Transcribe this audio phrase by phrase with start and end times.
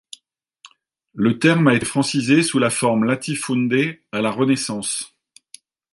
[1.13, 5.15] Le terme a été francisé sous la forme latifunde à la Renaissance.